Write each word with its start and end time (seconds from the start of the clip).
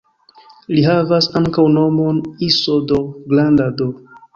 Li 0.75 0.85
havas 0.87 1.29
ankaŭ 1.41 1.67
nomon 1.75 2.25
"Iso 2.51 2.83
D" 2.95 3.05
(granda 3.33 3.75
D). 3.89 3.93